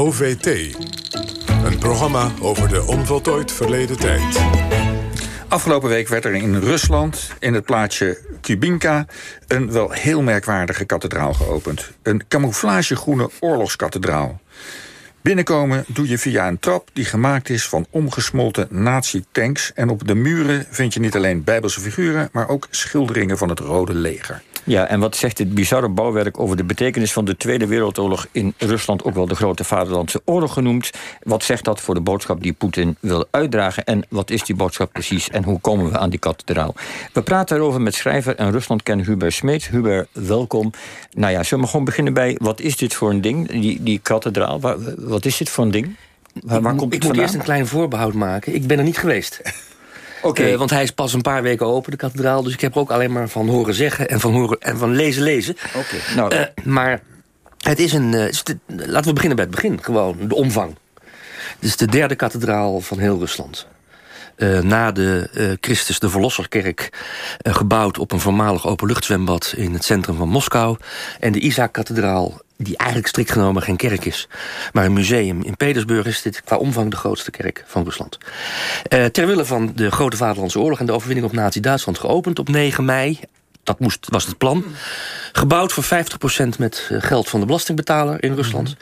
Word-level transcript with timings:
OVT. 0.00 0.46
Een 1.64 1.78
programma 1.78 2.30
over 2.40 2.68
de 2.68 2.86
onvoltooid 2.86 3.52
verleden 3.52 3.98
tijd. 3.98 4.40
Afgelopen 5.48 5.88
week 5.88 6.08
werd 6.08 6.24
er 6.24 6.34
in 6.34 6.58
Rusland, 6.58 7.30
in 7.38 7.54
het 7.54 7.64
plaatsje 7.64 8.18
Kubinka... 8.40 9.06
een 9.48 9.72
wel 9.72 9.90
heel 9.90 10.22
merkwaardige 10.22 10.84
kathedraal 10.84 11.34
geopend. 11.34 11.90
Een 12.02 12.22
camouflagegroene 12.28 13.30
oorlogskathedraal. 13.40 14.40
Binnenkomen 15.20 15.84
doe 15.86 16.08
je 16.08 16.18
via 16.18 16.48
een 16.48 16.58
trap 16.58 16.88
die 16.92 17.04
gemaakt 17.04 17.48
is 17.48 17.68
van 17.68 17.86
omgesmolten 17.90 18.68
nazi-tanks... 18.70 19.72
en 19.74 19.88
op 19.88 20.06
de 20.06 20.14
muren 20.14 20.66
vind 20.70 20.94
je 20.94 21.00
niet 21.00 21.16
alleen 21.16 21.44
bijbelse 21.44 21.80
figuren... 21.80 22.28
maar 22.32 22.48
ook 22.48 22.66
schilderingen 22.70 23.38
van 23.38 23.48
het 23.48 23.58
Rode 23.58 23.94
Leger. 23.94 24.42
Ja, 24.64 24.86
en 24.86 25.00
wat 25.00 25.16
zegt 25.16 25.36
dit 25.36 25.54
bizarre 25.54 25.88
bouwwerk 25.88 26.40
over 26.40 26.56
de 26.56 26.64
betekenis 26.64 27.12
van 27.12 27.24
de 27.24 27.36
Tweede 27.36 27.66
Wereldoorlog 27.66 28.26
in 28.32 28.54
Rusland, 28.58 29.04
ook 29.04 29.14
wel 29.14 29.26
de 29.26 29.34
Grote 29.34 29.64
Vaderlandse 29.64 30.22
Oorlog 30.24 30.52
genoemd? 30.52 30.90
Wat 31.22 31.44
zegt 31.44 31.64
dat 31.64 31.80
voor 31.80 31.94
de 31.94 32.00
boodschap 32.00 32.42
die 32.42 32.52
Poetin 32.52 32.96
wil 33.00 33.26
uitdragen? 33.30 33.84
En 33.84 34.02
wat 34.08 34.30
is 34.30 34.44
die 34.44 34.56
boodschap 34.56 34.92
precies? 34.92 35.30
En 35.30 35.44
hoe 35.44 35.60
komen 35.60 35.90
we 35.90 35.98
aan 35.98 36.10
die 36.10 36.18
kathedraal? 36.18 36.74
We 37.12 37.22
praten 37.22 37.56
erover 37.56 37.80
met 37.80 37.94
schrijver 37.94 38.36
en 38.36 38.50
Ruslandkenner 38.50 39.06
Hubert 39.06 39.32
Smeet. 39.32 39.68
Hubert, 39.68 40.08
welkom. 40.12 40.70
Nou 41.10 41.32
ja, 41.32 41.42
zullen 41.42 41.64
we 41.64 41.70
gewoon 41.70 41.84
beginnen 41.84 42.12
bij 42.12 42.36
wat 42.40 42.60
is 42.60 42.76
dit 42.76 42.94
voor 42.94 43.10
een 43.10 43.20
ding, 43.20 43.50
die, 43.50 43.82
die 43.82 43.98
kathedraal? 43.98 44.60
Wat 44.98 45.24
is 45.24 45.36
dit 45.36 45.48
voor 45.48 45.64
een 45.64 45.70
ding? 45.70 45.96
Waar, 46.32 46.62
waar 46.62 46.74
komt 46.74 46.94
het 46.94 47.02
ik 47.02 47.08
moet 47.08 47.18
eerst 47.18 47.34
een 47.34 47.42
klein 47.42 47.66
voorbehoud 47.66 48.14
maken. 48.14 48.54
Ik 48.54 48.66
ben 48.66 48.78
er 48.78 48.84
niet 48.84 48.98
geweest. 48.98 49.40
Okay. 50.22 50.52
Uh, 50.52 50.58
want 50.58 50.70
hij 50.70 50.82
is 50.82 50.90
pas 50.90 51.12
een 51.12 51.20
paar 51.20 51.42
weken 51.42 51.66
open, 51.66 51.90
de 51.90 51.96
kathedraal. 51.96 52.42
Dus 52.42 52.52
ik 52.52 52.60
heb 52.60 52.74
er 52.74 52.80
ook 52.80 52.90
alleen 52.90 53.12
maar 53.12 53.28
van 53.28 53.48
horen 53.48 53.74
zeggen 53.74 54.08
en 54.08 54.20
van, 54.20 54.32
horen, 54.32 54.60
en 54.60 54.78
van 54.78 54.94
lezen 54.94 55.22
lezen. 55.22 55.56
Oké. 55.76 55.96
Nou. 56.16 56.34
Uh, 56.34 56.42
maar 56.64 57.00
het 57.58 57.78
is 57.78 57.92
een... 57.92 58.12
Uh, 58.12 58.28
laten 58.66 59.04
we 59.08 59.12
beginnen 59.12 59.36
bij 59.36 59.44
het 59.44 59.54
begin. 59.54 59.82
Gewoon 59.82 60.16
de 60.28 60.34
omvang. 60.34 60.76
Het 61.30 61.68
is 61.68 61.76
de 61.76 61.86
derde 61.86 62.14
kathedraal 62.14 62.80
van 62.80 62.98
heel 62.98 63.18
Rusland. 63.18 63.66
Uh, 64.42 64.60
na 64.60 64.92
de 64.92 65.28
uh, 65.34 65.52
Christus 65.60 65.98
de 65.98 66.10
Verlosserkerk... 66.10 66.92
Uh, 67.42 67.54
gebouwd 67.54 67.98
op 67.98 68.12
een 68.12 68.20
voormalig 68.20 68.66
openluchtzwembad 68.66 69.52
in 69.56 69.72
het 69.72 69.84
centrum 69.84 70.16
van 70.16 70.28
Moskou... 70.28 70.76
en 71.20 71.32
de 71.32 71.40
Isaac-kathedraal 71.40 72.40
die 72.56 72.76
eigenlijk 72.76 73.08
strikt 73.08 73.30
genomen 73.30 73.62
geen 73.62 73.76
kerk 73.76 74.04
is. 74.04 74.28
Maar 74.72 74.84
een 74.84 74.92
museum. 74.92 75.42
In 75.42 75.56
Petersburg 75.56 76.06
is 76.06 76.22
dit 76.22 76.42
qua 76.44 76.56
omvang 76.56 76.90
de 76.90 76.96
grootste 76.96 77.30
kerk 77.30 77.64
van 77.66 77.84
Rusland. 77.84 78.18
Uh, 78.88 79.04
ter 79.04 79.26
wille 79.26 79.44
van 79.44 79.72
de 79.74 79.90
Grote 79.90 80.16
Vaderlandse 80.16 80.60
Oorlog... 80.60 80.80
en 80.80 80.86
de 80.86 80.92
overwinning 80.92 81.26
op 81.26 81.32
Nazi-Duitsland 81.32 81.98
geopend 81.98 82.38
op 82.38 82.48
9 82.48 82.84
mei. 82.84 83.20
Dat 83.62 83.80
moest, 83.80 84.06
was 84.10 84.26
het 84.26 84.38
plan. 84.38 84.64
Gebouwd 85.32 85.72
voor 85.72 85.84
50% 85.84 85.88
met 86.58 86.88
eh, 86.90 87.02
geld 87.02 87.28
van 87.28 87.40
de 87.40 87.46
belastingbetaler 87.46 88.22
in 88.22 88.34
Rusland. 88.34 88.68
Mm 88.68 88.76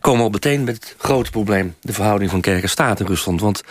Komen 0.00 0.18
we 0.18 0.26
al 0.26 0.30
meteen 0.30 0.64
met 0.64 0.74
het 0.74 0.94
grote 0.98 1.30
probleem... 1.30 1.74
de 1.80 1.92
verhouding 1.92 2.30
van 2.30 2.40
kerk 2.40 2.62
en 2.62 2.68
staat 2.68 3.00
in 3.00 3.06
Rusland. 3.06 3.40
Want 3.40 3.62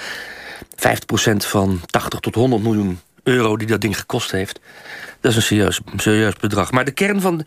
50% 0.62 1.36
van 1.38 1.82
80 1.86 2.20
tot 2.20 2.36
100 2.36 2.64
miljoen 2.64 3.00
euro 3.24 3.58
die 3.58 3.68
dat 3.68 3.82
ding 3.82 3.98
gekost 3.98 4.32
heeft... 4.32 4.60
Dat 5.22 5.32
is 5.32 5.38
een 5.38 5.44
serieus, 5.44 5.80
serieus 5.96 6.34
bedrag. 6.36 6.72
Maar 6.72 6.86
de 6.86 6.92
kern 6.92 7.22
van 7.22 7.34
uh, 7.40 7.44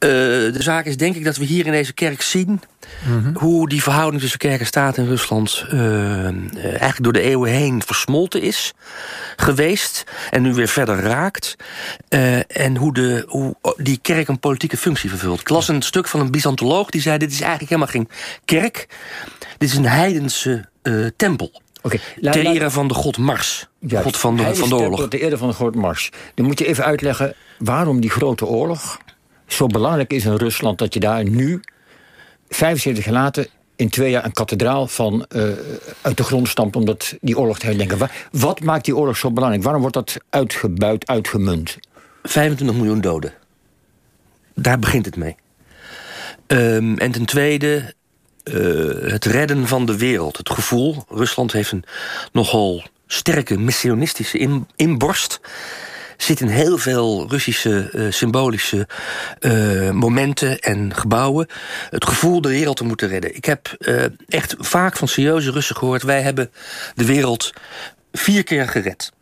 de 0.00 0.62
zaak 0.62 0.84
is 0.84 0.96
denk 0.96 1.14
ik 1.14 1.24
dat 1.24 1.36
we 1.36 1.44
hier 1.44 1.66
in 1.66 1.72
deze 1.72 1.92
kerk 1.92 2.22
zien... 2.22 2.60
Mhm. 3.06 3.34
hoe 3.34 3.68
die 3.68 3.82
verhouding 3.82 4.20
tussen 4.20 4.38
kerk 4.38 4.60
en 4.60 4.66
staat 4.66 4.96
in 4.96 5.06
Rusland... 5.06 5.64
Uh, 5.72 6.24
eigenlijk 6.62 7.02
door 7.02 7.12
de 7.12 7.20
eeuwen 7.20 7.50
heen 7.50 7.82
versmolten 7.82 8.42
is 8.42 8.72
geweest... 9.36 10.04
en 10.30 10.42
nu 10.42 10.54
weer 10.54 10.68
verder 10.68 11.00
raakt. 11.00 11.56
Uh, 12.08 12.60
en 12.60 12.76
hoe, 12.76 12.94
de, 12.94 13.24
hoe 13.26 13.56
die 13.76 13.98
kerk 14.02 14.28
een 14.28 14.40
politieke 14.40 14.76
functie 14.76 15.10
vervult. 15.10 15.40
Ik 15.40 15.48
las 15.48 15.68
een 15.68 15.82
stuk 15.82 16.08
van 16.08 16.20
een 16.20 16.30
Byzantoloog 16.30 16.90
die 16.90 17.00
zei... 17.00 17.18
dit 17.18 17.32
is 17.32 17.40
eigenlijk 17.40 17.70
helemaal 17.70 17.92
geen 17.92 18.08
kerk. 18.44 18.88
Dit 19.58 19.68
is 19.68 19.76
een 19.76 19.86
heidense 19.86 20.68
tempel. 21.16 21.62
Okay, 21.94 22.32
ter 22.32 22.46
ere 22.46 22.70
van 22.70 22.88
de 22.88 22.94
god 22.94 23.18
Mars. 23.18 23.68
De 23.78 23.96
god 23.96 24.16
van 24.16 24.36
de, 24.36 24.54
van 24.54 24.68
de 24.68 24.74
oorlog. 24.74 25.08
Ter 25.08 25.20
ere 25.20 25.36
van 25.36 25.48
de 25.48 25.54
god 25.54 25.74
Mars. 25.74 26.10
Dan 26.34 26.46
moet 26.46 26.58
je 26.58 26.66
even 26.66 26.84
uitleggen 26.84 27.34
waarom 27.58 28.00
die 28.00 28.10
grote 28.10 28.46
oorlog 28.46 28.98
zo 29.46 29.66
belangrijk 29.66 30.12
is 30.12 30.24
in 30.24 30.36
Rusland... 30.36 30.78
dat 30.78 30.94
je 30.94 31.00
daar 31.00 31.24
nu, 31.24 31.60
75 32.48 33.04
jaar 33.04 33.14
later, 33.14 33.46
in 33.76 33.88
twee 33.88 34.10
jaar 34.10 34.24
een 34.24 34.32
kathedraal 34.32 34.86
van 34.86 35.26
uh, 35.28 35.42
uit 36.00 36.16
de 36.16 36.22
grond 36.22 36.48
stampt... 36.48 36.76
om 36.76 36.84
dat, 36.84 37.16
die 37.20 37.38
oorlog 37.38 37.58
te 37.58 37.66
herdenken. 37.66 38.10
Wat 38.32 38.60
maakt 38.60 38.84
die 38.84 38.96
oorlog 38.96 39.16
zo 39.16 39.30
belangrijk? 39.30 39.64
Waarom 39.64 39.80
wordt 39.80 39.96
dat 39.96 40.16
uitgebuit, 40.30 41.06
uitgemunt? 41.06 41.78
25 42.22 42.76
miljoen 42.76 43.00
doden. 43.00 43.32
Daar 44.54 44.78
begint 44.78 45.04
het 45.04 45.16
mee. 45.16 45.36
Um, 46.46 46.98
en 46.98 47.10
ten 47.10 47.24
tweede, 47.24 47.94
uh, 48.44 49.10
het 49.10 49.24
redden 49.24 49.66
van 49.66 49.86
de 49.86 49.96
wereld. 49.96 50.36
Het 50.36 50.50
gevoel, 50.50 51.04
Rusland 51.08 51.52
heeft 51.52 51.72
een 51.72 51.84
nogal 52.32 52.82
sterke 53.06 53.58
missionistische 53.58 54.38
in, 54.38 54.68
inborst 54.76 55.40
zit 56.16 56.40
in 56.40 56.48
heel 56.48 56.78
veel 56.78 57.26
Russische 57.28 57.90
uh, 57.92 58.12
symbolische 58.12 58.88
uh, 59.40 59.90
momenten 59.90 60.58
en 60.58 60.94
gebouwen. 60.94 61.46
Het 61.90 62.04
gevoel 62.04 62.40
de 62.40 62.48
wereld 62.48 62.76
te 62.76 62.84
moeten 62.84 63.08
redden. 63.08 63.36
Ik 63.36 63.44
heb 63.44 63.76
echt 64.28 64.54
vaak 64.58 64.96
van 64.96 65.08
serieuze 65.08 65.50
Russen 65.50 65.76
gehoord... 65.76 66.02
wij 66.02 66.22
hebben 66.22 66.50
de 66.94 67.04
wereld 67.04 67.52
vier 68.12 68.44
keer 68.44 68.68
gered. 68.68 69.12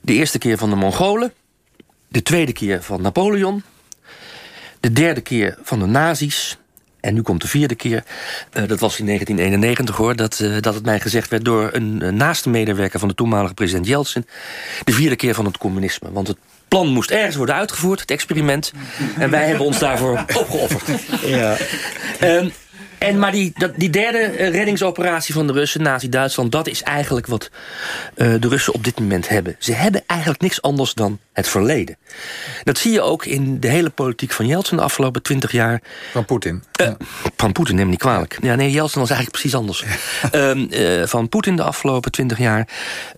De 0.00 0.12
eerste 0.12 0.38
keer 0.38 0.58
van 0.58 0.70
de 0.70 0.76
Mongolen. 0.76 1.32
De 2.08 2.22
tweede 2.22 2.52
keer 2.52 2.82
van 2.82 3.02
Napoleon. 3.02 3.62
De 4.80 4.92
derde 4.92 5.20
keer 5.20 5.58
van 5.62 5.78
de 5.78 5.86
nazi's. 5.86 6.58
En 7.04 7.14
nu 7.14 7.22
komt 7.22 7.40
de 7.40 7.48
vierde 7.48 7.74
keer. 7.74 8.04
Uh, 8.52 8.68
dat 8.68 8.80
was 8.80 8.98
in 8.98 9.06
1991 9.06 9.96
hoor. 9.96 10.16
Dat, 10.16 10.40
uh, 10.42 10.56
dat 10.60 10.74
het 10.74 10.84
mij 10.84 11.00
gezegd 11.00 11.30
werd 11.30 11.44
door 11.44 11.68
een 11.72 12.00
uh, 12.02 12.08
naaste 12.08 12.48
medewerker 12.48 12.98
van 12.98 13.08
de 13.08 13.14
toenmalige 13.14 13.54
president 13.54 13.86
Yeltsin. 13.86 14.26
De 14.84 14.92
vierde 14.92 15.16
keer 15.16 15.34
van 15.34 15.44
het 15.44 15.58
communisme. 15.58 16.12
Want 16.12 16.28
het 16.28 16.36
plan 16.68 16.88
moest 16.88 17.10
ergens 17.10 17.36
worden 17.36 17.54
uitgevoerd, 17.54 18.00
het 18.00 18.10
experiment. 18.10 18.72
En 19.18 19.30
wij 19.30 19.46
hebben 19.46 19.66
ons 19.66 19.78
daarvoor 19.78 20.24
opgeofferd. 20.40 21.00
Ja. 21.26 21.56
Um, 22.20 22.52
en, 23.04 23.18
maar 23.18 23.32
die, 23.32 23.52
dat, 23.54 23.72
die 23.76 23.90
derde 23.90 24.18
eh, 24.18 24.50
reddingsoperatie 24.50 25.34
van 25.34 25.46
de 25.46 25.52
Russen, 25.52 25.82
Nazi-Duitsland... 25.82 26.52
dat 26.52 26.66
is 26.66 26.82
eigenlijk 26.82 27.26
wat 27.26 27.50
uh, 28.16 28.34
de 28.40 28.48
Russen 28.48 28.74
op 28.74 28.84
dit 28.84 29.00
moment 29.00 29.28
hebben. 29.28 29.56
Ze 29.58 29.72
hebben 29.72 30.02
eigenlijk 30.06 30.40
niks 30.40 30.62
anders 30.62 30.94
dan 30.94 31.18
het 31.32 31.48
verleden. 31.48 31.96
Dat 32.62 32.78
zie 32.78 32.92
je 32.92 33.00
ook 33.00 33.24
in 33.24 33.60
de 33.60 33.68
hele 33.68 33.90
politiek 33.90 34.32
van 34.32 34.46
Yeltsin 34.46 34.76
de 34.76 34.82
afgelopen 34.82 35.22
twintig 35.22 35.52
jaar. 35.52 35.82
Van 36.12 36.24
Poetin. 36.24 36.62
Uh, 36.80 36.90
van 37.36 37.52
Poetin, 37.52 37.74
neem 37.74 37.84
me 37.84 37.90
niet 37.90 38.00
kwalijk. 38.00 38.38
Ja, 38.42 38.54
nee, 38.54 38.70
Yeltsin 38.70 39.00
was 39.00 39.10
eigenlijk 39.10 39.40
precies 39.40 39.58
anders. 39.58 39.84
um, 40.32 40.68
uh, 40.70 41.06
van 41.06 41.28
Poetin 41.28 41.56
de 41.56 41.62
afgelopen 41.62 42.12
twintig 42.12 42.38
jaar. 42.38 42.68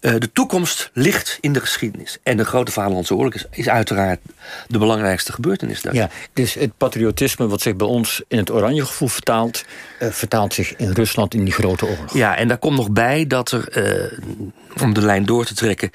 de 0.01 0.31
toekomst 0.33 0.91
ligt 0.93 1.39
in 1.41 1.53
de 1.53 1.61
geschiedenis. 1.61 2.19
En 2.23 2.37
de 2.37 2.45
grote 2.45 2.73
Vaderlandse 2.73 3.15
oorlog 3.15 3.35
is, 3.35 3.45
is 3.51 3.69
uiteraard 3.69 4.21
de 4.67 4.79
belangrijkste 4.79 5.33
gebeurtenis 5.33 5.83
daar. 5.83 5.95
Ja, 5.95 6.11
dus 6.33 6.55
het 6.55 6.77
patriotisme 6.77 7.47
wat 7.47 7.61
zich 7.61 7.77
bij 7.77 7.87
ons 7.87 8.23
in 8.29 8.39
het 8.39 8.51
oranje 8.51 8.85
gevoel 8.85 9.09
vertaalt 9.09 9.65
vertaalt 9.99 10.55
zich 10.55 10.77
in 10.77 10.91
Rusland 10.91 11.35
in 11.35 11.45
die 11.45 11.53
grote 11.53 11.87
oorlog. 11.87 12.15
Ja, 12.15 12.37
en 12.37 12.49
daar 12.49 12.59
komt 12.59 12.77
nog 12.77 12.91
bij 12.91 13.27
dat 13.27 13.51
er, 13.51 13.79
uh, 13.79 14.19
om 14.83 14.95
de 14.95 15.03
lijn 15.03 15.25
door 15.25 15.45
te 15.45 15.55
trekken... 15.55 15.91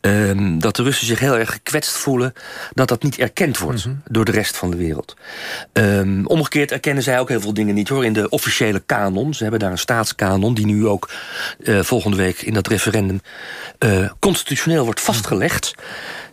Uh, 0.00 0.58
dat 0.58 0.76
de 0.76 0.82
Russen 0.82 1.06
zich 1.06 1.18
heel 1.18 1.38
erg 1.38 1.50
gekwetst 1.50 1.96
voelen... 1.96 2.32
dat 2.72 2.88
dat 2.88 3.02
niet 3.02 3.18
erkend 3.18 3.58
wordt 3.58 3.86
mm 3.86 3.92
-hmm. 3.92 4.02
door 4.12 4.24
de 4.24 4.32
rest 4.32 4.56
van 4.56 4.70
de 4.70 4.76
wereld. 4.76 5.16
Um, 5.72 6.26
omgekeerd 6.26 6.72
erkennen 6.72 7.02
zij 7.02 7.20
ook 7.20 7.28
heel 7.28 7.40
veel 7.40 7.54
dingen 7.54 7.74
niet 7.74 7.88
hoor. 7.88 8.04
In 8.04 8.12
de 8.12 8.28
officiële 8.28 8.82
kanon, 8.86 9.34
ze 9.34 9.42
hebben 9.42 9.60
daar 9.60 9.70
een 9.70 9.78
staatskanon... 9.78 10.54
die 10.54 10.66
nu 10.66 10.86
ook 10.86 11.10
uh, 11.58 11.80
volgende 11.82 12.16
week 12.16 12.42
in 12.42 12.54
dat 12.54 12.66
referendum 12.66 13.20
constitutioneel 14.18 14.84
wordt 14.84 15.00
vastgelegd 15.00 15.74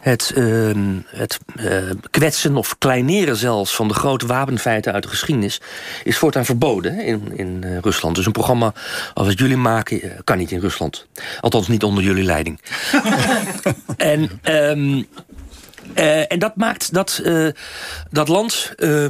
het, 0.03 0.33
uh, 0.35 0.71
het 1.07 1.39
uh, 1.55 1.89
kwetsen 2.09 2.57
of 2.57 2.77
kleineren 2.77 3.35
zelfs 3.35 3.75
van 3.75 3.87
de 3.87 3.93
grote 3.93 4.25
wapenfeiten 4.25 4.93
uit 4.93 5.03
de 5.03 5.09
geschiedenis... 5.09 5.61
is 6.03 6.17
voortaan 6.17 6.45
verboden 6.45 6.99
in, 6.99 7.37
in 7.37 7.79
Rusland. 7.81 8.15
Dus 8.15 8.25
een 8.25 8.31
programma 8.31 8.73
als 9.13 9.27
wat 9.27 9.39
jullie 9.39 9.57
maken 9.57 10.01
kan 10.23 10.37
niet 10.37 10.51
in 10.51 10.59
Rusland. 10.59 11.07
Althans 11.41 11.67
niet 11.67 11.82
onder 11.83 12.03
jullie 12.03 12.23
leiding. 12.23 12.59
en... 13.97 14.29
Um, 14.43 15.07
uh, 15.95 16.31
en 16.31 16.39
dat 16.39 16.55
maakt 16.55 16.93
dat 16.93 17.21
uh, 17.23 17.49
dat 18.11 18.27
land 18.27 18.73
uh, 18.77 19.07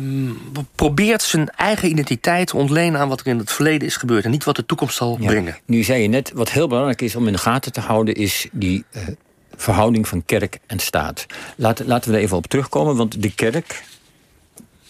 probeert 0.75 1.21
zijn 1.21 1.49
eigen 1.49 1.89
identiteit 1.89 2.47
te 2.47 2.57
ontlenen 2.57 2.99
aan 2.99 3.09
wat 3.09 3.19
er 3.19 3.27
in 3.27 3.37
het 3.37 3.51
verleden 3.51 3.87
is 3.87 3.97
gebeurd. 3.97 4.25
En 4.25 4.31
niet 4.31 4.43
wat 4.43 4.55
de 4.55 4.65
toekomst 4.65 4.95
zal 4.95 5.17
ja, 5.19 5.27
brengen. 5.27 5.57
Nu 5.65 5.83
zei 5.83 6.01
je 6.01 6.07
net, 6.07 6.31
wat 6.33 6.51
heel 6.51 6.67
belangrijk 6.67 7.01
is 7.01 7.15
om 7.15 7.27
in 7.27 7.33
de 7.33 7.39
gaten 7.39 7.71
te 7.71 7.79
houden, 7.79 8.15
is 8.15 8.47
die 8.51 8.85
verhouding 9.55 10.07
van 10.07 10.25
kerk 10.25 10.59
en 10.67 10.79
staat. 10.79 11.25
Laten, 11.55 11.85
laten 11.85 12.11
we 12.11 12.17
er 12.17 12.23
even 12.23 12.37
op 12.37 12.47
terugkomen, 12.47 12.95
want 12.95 13.21
de 13.21 13.33
kerk, 13.35 13.83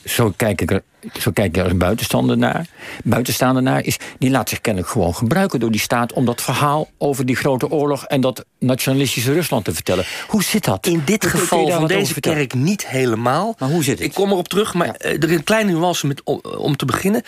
zo 0.05 0.33
kijk 0.35 0.61
ik 0.61 0.71
er 0.71 0.83
zo 1.19 1.31
kijk 1.31 1.55
je 1.55 1.63
als 1.63 1.77
buitenstaander 1.77 2.37
naar, 2.37 2.67
naar, 3.63 3.83
is 3.83 3.97
die 4.17 4.29
laat 4.29 4.49
zich 4.49 4.61
kennelijk 4.61 4.91
gewoon 4.91 5.15
gebruiken 5.15 5.59
door 5.59 5.71
die 5.71 5.79
staat 5.79 6.13
om 6.13 6.25
dat 6.25 6.41
verhaal 6.41 6.89
over 6.97 7.25
die 7.25 7.35
grote 7.35 7.69
oorlog 7.69 8.05
en 8.05 8.21
dat 8.21 8.45
nationalistische 8.63 9.33
Rusland 9.33 9.65
te 9.65 9.73
vertellen. 9.73 10.05
Hoe 10.27 10.43
zit 10.43 10.63
dat? 10.63 10.87
In 10.87 11.01
dit 11.05 11.25
geval 11.25 11.69
van 11.69 11.87
deze 11.87 12.19
kerk 12.19 12.53
niet 12.53 12.87
helemaal. 12.87 13.55
Maar 13.59 13.69
hoe 13.69 13.83
zit 13.83 13.97
het? 13.97 14.07
Ik 14.07 14.13
kom 14.13 14.31
erop 14.31 14.47
terug, 14.47 14.73
maar 14.73 14.95
er 14.95 15.29
is 15.29 15.35
een 15.35 15.43
kleine 15.43 15.71
nuance 15.71 16.07
met, 16.07 16.23
om, 16.57 16.75
te 16.75 16.85
beginnen. 16.85 17.21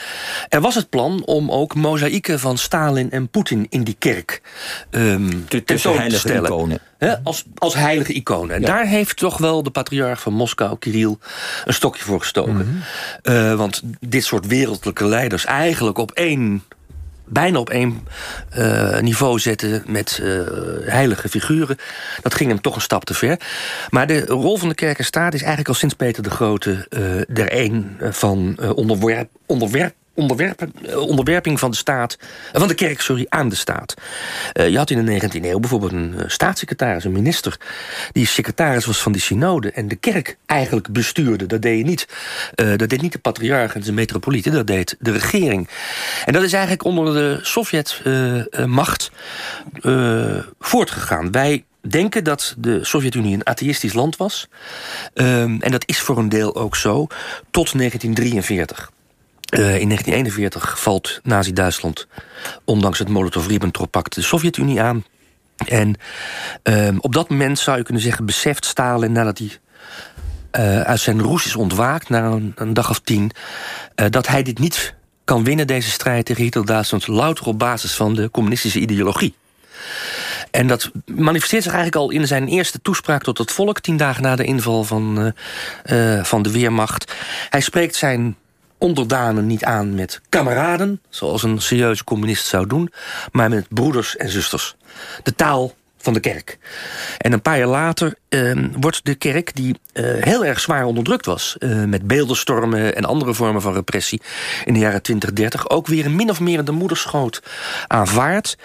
Er 0.50 0.62
was 0.62 0.76
het 0.76 0.90
plan 0.90 1.26
om 1.26 1.52
ook 1.52 1.76
mozaïeken 1.76 2.40
van 2.40 2.58
Stalin 2.58 3.12
en 3.12 3.30
Poetin 3.30 3.68
in 3.70 3.84
die 3.84 3.96
kerk 4.00 4.42
um, 4.92 5.48
te, 5.48 5.64
te 5.64 5.78
stellen. 5.78 6.44
Iconen. 6.44 6.80
als, 7.24 7.44
als 7.56 7.74
heilige 7.74 8.14
iconen. 8.14 8.56
En 8.56 8.62
daar 8.62 8.86
heeft 8.86 9.18
toch 9.18 9.38
wel 9.38 9.64
de 9.64 9.70
patriarch 9.70 10.22
van 10.22 10.34
Moskou, 10.34 10.78
Kirill, 10.78 11.18
een 11.66 11.74
stokje 11.74 12.04
voor 12.04 12.20
gestoken. 12.20 12.56
Mhm. 12.56 12.68
Eh, 13.22 13.56
want 13.56 13.82
dit 14.00 14.24
soort 14.24 14.48
wereldlijke 14.48 15.06
leiders 15.06 15.46
eigenlijk 15.46 15.98
op 15.98 16.12
één 16.12 16.64
bijna 17.26 17.60
op 17.60 17.70
één 17.70 18.08
uh, 18.58 19.00
niveau 19.00 19.40
zetten 19.40 19.84
met 19.88 20.20
uh, 20.22 20.42
heilige 20.86 21.30
figuren. 21.30 21.78
Dat 22.22 22.34
ging 22.34 22.50
hem 22.50 22.62
toch 22.62 22.76
een 22.76 22.82
stap 22.82 23.06
te 23.06 23.14
ver. 23.14 23.40
Maar 23.90 24.08
de 24.08 24.26
rol 24.26 24.58
van 24.58 24.70
de 24.70 24.76
kerk 24.76 24.98
en 24.98 25.06
staat 25.06 25.34
is 25.34 25.40
eigenlijk 25.40 25.70
al 25.70 25.76
sinds 25.76 25.94
Peter 25.94 26.24
de 26.24 26.30
Grote... 26.30 26.88
Uh, 26.90 27.40
er 27.40 27.60
een 27.60 27.98
van 28.00 28.58
onderwerp, 28.76 29.30
onderwerp 29.46 29.94
eh, 29.94 30.05
onderwerping 30.16 31.60
van 31.60 31.72
de 31.72 31.78
staat, 31.78 32.18
eh, 32.52 32.60
van 32.60 32.68
de 32.68 32.74
kerk 32.74 33.02
sorry, 33.02 33.26
aan 33.30 33.50
de 33.50 33.56
staat. 33.56 33.94
Uh, 34.54 34.70
je 34.70 34.78
had 34.78 34.90
in 34.90 35.06
de 35.06 35.12
19e 35.12 35.50
eeuw 35.50 35.60
bijvoorbeeld 35.60 35.92
een 35.92 36.16
staatssecretaris, 36.28 37.04
een 37.04 37.12
minister, 37.12 37.58
die 38.12 38.26
secretaris 38.26 38.86
was 38.86 39.02
van 39.02 39.12
die 39.12 39.22
synode 39.22 39.72
en 39.72 39.88
de 39.88 39.96
kerk 39.96 40.38
eigenlijk 40.46 40.92
bestuurde. 40.92 41.46
Dat 41.46 41.62
deed 41.62 41.78
je 41.78 41.84
niet. 41.84 42.08
Dat 42.56 42.90
deed 42.90 43.02
niet 43.02 43.12
de 43.12 43.20
patriarch 43.20 43.76
en 43.76 43.82
de 43.82 43.92
metropolieten, 43.92 44.52
dat 44.52 44.68
deed 44.68 44.96
de 45.00 45.12
regering. 45.12 45.70
En 46.26 46.34
dat 46.34 46.44
is 46.44 46.54
eigenlijk 46.54 46.84
onder 46.84 47.14
de 47.14 47.40
Sovjetmacht 47.42 49.12
voortgegaan. 50.60 51.32
Wij 51.32 51.64
denken 51.88 52.24
dat 52.24 52.56
de 52.58 52.84
Sovjet-Unie 52.84 53.34
een 53.34 53.48
atheïstisch 53.48 53.94
land 53.94 54.18
was. 54.18 54.48
Um, 55.14 55.62
en 55.62 55.72
dat 55.72 55.84
is 55.86 56.00
voor 56.00 56.18
een 56.18 56.30
deel 56.30 56.56
ook 56.56 56.76
zo, 56.76 57.08
tot 57.52 57.78
1943. 57.78 58.92
Uh, 59.54 59.60
in 59.80 59.88
1941 59.88 60.80
valt 60.80 61.20
Nazi-Duitsland, 61.24 62.08
ondanks 62.64 63.00
het 63.00 63.10
Molotov-Ribbentrop-pact, 63.10 64.16
de 64.16 64.22
Sovjet-Unie 64.22 64.82
aan. 64.82 65.04
En 65.56 65.96
uh, 66.64 66.88
op 67.00 67.14
dat 67.14 67.30
moment 67.30 67.60
zou 67.60 67.78
je 67.78 67.84
kunnen 67.84 68.04
zeggen, 68.04 68.26
beseft 68.26 68.66
Stalin 68.66 69.12
nadat 69.12 69.38
hij 69.38 69.58
uh, 70.60 70.82
uit 70.82 71.00
zijn 71.00 71.22
roes 71.22 71.46
is 71.46 71.56
ontwaakt, 71.56 72.10
na 72.10 72.24
een, 72.24 72.52
een 72.56 72.74
dag 72.74 72.90
of 72.90 73.00
tien, 73.00 73.32
uh, 73.96 74.06
dat 74.10 74.28
hij 74.28 74.44
dit 74.44 74.60
niet 74.60 74.96
kan 75.24 75.44
winnen, 75.44 75.68
deze 75.68 75.90
strijd 75.90 76.26
tegen 76.26 76.44
Hitler-Duitsland, 76.44 77.08
louter 77.08 77.46
op 77.46 77.60
basis 77.60 77.96
van 77.96 78.16
de 78.16 78.32
communistische 78.32 78.80
ideologie. 78.80 79.36
En 80.52 80.68
dat 80.68 80.92
manifesteert 81.06 81.64
zich 81.64 81.74
eigenlijk 81.74 82.04
al 82.04 82.12
in 82.12 82.28
zijn 82.28 82.48
eerste 82.48 82.82
toespraak 82.82 83.24
tot 83.24 83.38
het 83.38 83.52
volk... 83.52 83.80
tien 83.80 83.98
dagen 83.98 84.24
na 84.24 84.36
de 84.36 84.44
inval 84.44 84.84
van, 84.84 85.34
van 86.22 86.42
de 86.42 86.52
Weermacht. 86.52 87.14
Hij 87.50 87.62
spreekt 87.62 87.96
zijn 87.96 88.36
onderdanen 88.78 89.48
niet 89.48 89.64
aan 89.64 89.96
met 89.96 90.22
kameraden... 90.30 91.02
zoals 91.10 91.44
een 91.44 91.62
serieuze 91.62 92.04
communist 92.04 92.46
zou 92.46 92.68
doen... 92.68 92.92
maar 93.32 93.50
met 93.50 93.66
broeders 93.70 94.18
en 94.18 94.30
zusters. 94.30 94.76
De 95.24 95.36
taal 95.36 95.74
van 96.06 96.14
de 96.14 96.20
kerk. 96.20 96.58
En 97.18 97.32
een 97.32 97.42
paar 97.42 97.58
jaar 97.58 97.68
later 97.68 98.16
uh, 98.30 98.66
wordt 98.80 99.06
de 99.06 99.16
kerk, 99.16 99.56
die 99.56 99.76
uh, 99.94 100.24
heel 100.24 100.46
erg 100.46 100.60
zwaar 100.60 100.86
onderdrukt 100.86 101.26
was... 101.26 101.56
Uh, 101.60 101.84
met 101.84 102.08
beeldenstormen 102.08 102.96
en 102.96 103.06
andere 103.06 103.34
vormen 103.34 103.62
van 103.62 103.74
repressie 103.74 104.22
in 104.66 104.74
de 104.74 104.80
jaren 104.80 105.02
20, 105.02 105.34
30... 105.34 105.70
ook 105.70 105.88
weer 105.88 106.12
min 106.12 106.30
of 106.30 106.40
meer 106.40 106.64
de 106.64 106.72
moederschoot 106.72 107.42
aanvaard. 107.88 108.58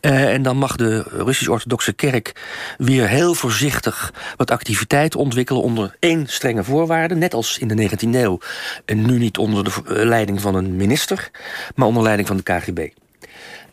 Uh, 0.00 0.32
en 0.32 0.42
dan 0.42 0.56
mag 0.56 0.76
de 0.76 1.02
Russisch-Orthodoxe 1.02 1.92
kerk 1.92 2.32
weer 2.78 3.08
heel 3.08 3.34
voorzichtig... 3.34 4.12
wat 4.36 4.50
activiteit 4.50 5.14
ontwikkelen 5.14 5.62
onder 5.62 5.96
één 5.98 6.26
strenge 6.26 6.64
voorwaarde... 6.64 7.14
net 7.14 7.34
als 7.34 7.58
in 7.58 7.68
de 7.68 7.90
19e 7.90 8.10
eeuw. 8.10 8.38
En 8.84 9.06
nu 9.06 9.18
niet 9.18 9.38
onder 9.38 9.64
de 9.64 9.72
leiding 10.06 10.40
van 10.40 10.54
een 10.54 10.76
minister... 10.76 11.30
maar 11.74 11.88
onder 11.88 12.02
leiding 12.02 12.28
van 12.28 12.36
de 12.36 12.42
KGB. 12.42 12.88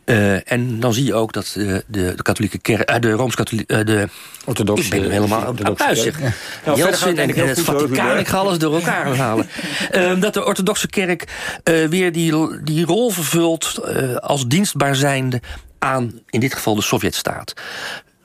Uh, 0.06 0.52
en 0.52 0.80
dan 0.80 0.94
zie 0.94 1.06
je 1.06 1.14
ook 1.14 1.34
dat 1.34 1.52
de, 1.54 1.84
de, 1.88 2.14
de 2.16 2.22
katholieke 2.22 2.58
kerk, 2.58 2.92
uh, 2.92 3.00
de 3.00 3.12
rooms-katholieke, 3.12 3.78
uh, 3.78 3.86
de 3.86 4.08
orthodoxe, 4.46 4.84
ik 4.84 5.02
ben 5.02 5.12
helemaal 5.12 5.48
op 5.48 5.78
thuis. 5.78 6.04
Ja. 6.04 6.76
Jeltsin 6.76 7.18
en, 7.18 7.36
en 7.36 7.48
het 7.48 7.62
Vaticaan, 7.62 8.18
ik 8.18 8.28
ga 8.28 8.38
alles 8.38 8.58
door 8.58 8.76
elkaar 8.76 9.16
halen. 9.16 9.48
dat 10.20 10.34
de 10.34 10.46
orthodoxe 10.46 10.88
kerk 10.88 11.28
weer 11.64 12.12
die, 12.12 12.62
die 12.64 12.86
rol 12.86 13.10
vervult 13.10 13.80
als 14.20 14.48
dienstbaar 14.48 14.96
zijnde 14.96 15.42
aan, 15.80 16.20
in 16.30 16.40
dit 16.40 16.54
geval 16.54 16.76
de 16.76 16.82
Sovjetstaat. 16.82 17.54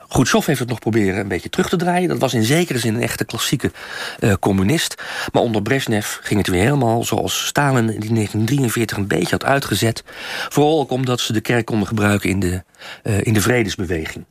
Khrushchev 0.09 0.45
heeft 0.45 0.59
het 0.59 0.69
nog 0.69 0.79
proberen 0.79 1.19
een 1.19 1.27
beetje 1.27 1.49
terug 1.49 1.69
te 1.69 1.75
draaien. 1.75 2.09
Dat 2.09 2.19
was 2.19 2.33
in 2.33 2.43
zekere 2.43 2.79
zin 2.79 2.95
een 2.95 3.01
echte 3.01 3.25
klassieke 3.25 3.71
uh, 4.19 4.33
communist. 4.39 5.03
Maar 5.31 5.41
onder 5.41 5.61
Brezhnev 5.61 6.17
ging 6.21 6.39
het 6.39 6.49
weer 6.49 6.63
helemaal 6.63 7.03
zoals 7.03 7.45
Stalin 7.45 7.77
in 7.77 8.13
1943 8.13 8.97
een 8.97 9.07
beetje 9.07 9.31
had 9.31 9.45
uitgezet. 9.45 10.03
Vooral 10.49 10.79
ook 10.79 10.91
omdat 10.91 11.19
ze 11.19 11.33
de 11.33 11.41
kerk 11.41 11.65
konden 11.65 11.87
gebruiken 11.87 12.29
in 12.29 12.39
de, 12.39 12.63
uh, 13.03 13.21
in 13.21 13.33
de 13.33 13.41
vredesbeweging. 13.41 14.25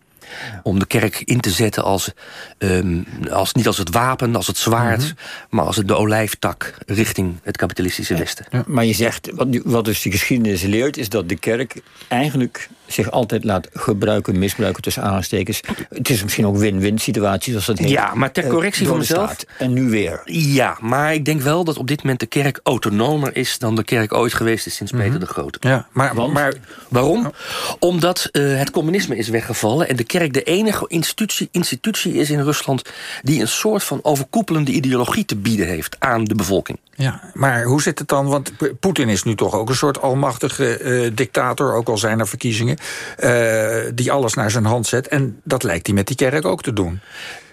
Om 0.63 0.79
de 0.79 0.87
kerk 0.87 1.23
in 1.25 1.41
te 1.41 1.51
zetten 1.51 1.85
als, 1.85 2.13
um, 2.59 3.07
als 3.31 3.53
niet 3.53 3.67
als 3.67 3.79
het 3.79 3.91
wapen, 3.91 4.37
als 4.37 4.47
het 4.47 4.57
zwaard... 4.57 5.01
Mm 5.01 5.05
-hmm. 5.05 5.17
maar 5.51 5.65
als 5.65 5.77
de 5.77 5.97
olijftak 5.97 6.75
richting 6.87 7.39
het 7.43 7.57
kapitalistische 7.57 8.17
Westen. 8.17 8.47
Ja, 8.51 8.65
maar 8.67 8.85
je 8.85 8.93
zegt, 8.93 9.31
wat, 9.35 9.47
wat 9.65 9.85
dus 9.85 10.03
de 10.03 10.11
geschiedenis 10.11 10.63
leert... 10.63 10.97
is 10.97 11.09
dat 11.09 11.29
de 11.29 11.39
kerk 11.39 11.83
eigenlijk 12.09 12.69
zich 12.89 13.11
altijd 13.11 13.45
laat 13.45 13.69
gebruiken, 13.73 14.39
misbruiken 14.39 14.83
tussen 14.83 15.03
aanstekens. 15.03 15.61
Het 15.89 16.09
is 16.09 16.23
misschien 16.23 16.47
ook 16.47 16.57
win-win 16.57 16.99
situaties 16.99 17.55
als 17.55 17.67
dat 17.67 17.79
heet. 17.79 17.89
Ja, 17.89 18.15
maar 18.15 18.33
ter 18.33 18.47
correctie 18.47 18.83
uh, 18.83 18.89
van 18.89 18.99
mezelf... 18.99 19.37
En 19.59 19.73
nu 19.73 19.91
weer. 19.91 20.21
Ja, 20.25 20.77
maar 20.81 21.15
ik 21.15 21.25
denk 21.25 21.41
wel 21.41 21.65
dat 21.65 21.77
op 21.77 21.87
dit 21.87 22.03
moment 22.03 22.21
de 22.21 22.27
kerk 22.27 22.61
autonomer 22.63 23.37
is... 23.37 23.59
dan 23.59 23.75
de 23.75 23.85
kerk 23.85 24.15
ooit 24.15 24.35
geweest 24.35 24.67
is 24.67 24.75
sinds 24.75 24.93
mm 24.93 24.99
-hmm. 24.99 25.09
Peter 25.09 25.27
de 25.27 25.33
Grote. 25.33 25.59
Ja, 25.61 25.87
maar, 25.93 26.31
maar 26.31 26.55
waarom? 26.89 27.33
Omdat 27.79 28.29
uh, 28.33 28.59
het 28.59 28.71
communisme 28.71 29.17
is 29.17 29.29
weggevallen... 29.29 29.89
en 29.89 29.97
de 29.97 30.05
kerk 30.05 30.33
de 30.33 30.43
enige 30.43 30.85
institutie, 30.89 31.49
institutie 31.51 32.15
is 32.15 32.31
in 32.31 32.43
Rusland... 32.43 32.83
die 33.23 33.41
een 33.41 33.49
soort 33.49 33.85
van 33.85 34.01
overkoepelende 34.03 34.73
ideologie 34.73 35.25
te 35.25 35.37
bieden 35.37 35.67
heeft 35.67 35.97
aan 35.99 36.25
de 36.25 36.35
bevolking. 36.35 36.79
Ja, 36.95 37.21
maar 37.35 37.63
hoe 37.63 37.83
zit 37.83 37.99
het 37.99 38.09
dan? 38.09 38.27
Want 38.27 38.53
Poetin 38.81 39.09
is 39.09 39.23
nu 39.23 39.35
toch 39.35 39.55
ook 39.55 39.69
een 39.69 39.75
soort 39.75 40.01
almachtige 40.01 40.81
uh, 40.81 41.11
dictator... 41.15 41.75
ook 41.75 41.89
al 41.89 41.99
zijn 41.99 42.21
er 42.21 42.29
verkiezingen, 42.29 42.78
uh, 43.19 43.77
die 43.95 44.13
alles 44.13 44.35
naar 44.35 44.51
zijn 44.51 44.65
hand 44.65 44.87
zet. 44.87 45.09
En 45.09 45.41
dat 45.45 45.63
lijkt 45.63 45.87
hij 45.87 45.95
met 45.95 46.07
die 46.07 46.17
kerk 46.17 46.45
ook 46.45 46.63
te 46.63 46.73
doen. 46.73 47.01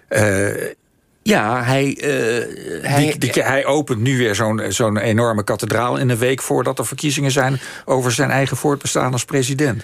Uh, 0.09 0.49
ja, 1.23 1.63
hij... 1.63 1.97
Uh, 2.01 2.81
hij, 2.81 3.15
die, 3.17 3.31
die, 3.31 3.43
hij 3.43 3.65
opent 3.65 4.01
nu 4.01 4.17
weer 4.17 4.35
zo'n 4.35 4.61
zo'n 4.69 4.97
enorme 4.97 5.43
kathedraal... 5.43 5.97
in 5.97 6.09
een 6.09 6.17
week 6.17 6.41
voordat 6.41 6.79
er 6.79 6.85
verkiezingen 6.85 7.31
zijn... 7.31 7.59
over 7.85 8.11
zijn 8.11 8.29
eigen 8.29 8.57
voortbestaan 8.57 9.11
als 9.11 9.25
president. 9.25 9.83